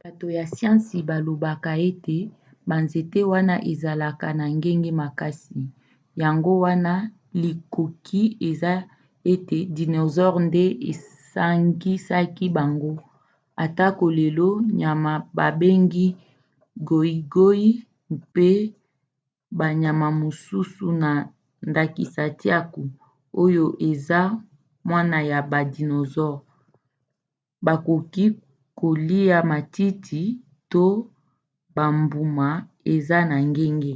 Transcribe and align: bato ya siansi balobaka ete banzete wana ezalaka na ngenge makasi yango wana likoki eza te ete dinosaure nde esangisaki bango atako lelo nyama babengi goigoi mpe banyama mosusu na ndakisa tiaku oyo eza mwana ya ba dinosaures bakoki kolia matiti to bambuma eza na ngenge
bato 0.00 0.26
ya 0.38 0.44
siansi 0.54 0.98
balobaka 1.08 1.72
ete 1.88 2.16
banzete 2.68 3.20
wana 3.32 3.54
ezalaka 3.72 4.28
na 4.38 4.46
ngenge 4.56 4.90
makasi 5.02 5.60
yango 6.22 6.52
wana 6.64 6.92
likoki 7.42 8.22
eza 8.48 8.72
te 8.80 8.86
ete 9.32 9.58
dinosaure 9.76 10.38
nde 10.46 10.64
esangisaki 10.90 12.46
bango 12.56 12.92
atako 13.64 14.04
lelo 14.18 14.48
nyama 14.80 15.12
babengi 15.36 16.06
goigoi 16.88 17.66
mpe 18.18 18.48
banyama 19.58 20.08
mosusu 20.20 20.86
na 21.02 21.10
ndakisa 21.68 22.24
tiaku 22.40 22.82
oyo 23.42 23.66
eza 23.90 24.20
mwana 24.88 25.18
ya 25.30 25.38
ba 25.50 25.60
dinosaures 25.74 26.42
bakoki 27.66 28.24
kolia 28.78 29.38
matiti 29.50 30.22
to 30.72 30.84
bambuma 31.74 32.48
eza 32.94 33.18
na 33.30 33.36
ngenge 33.50 33.94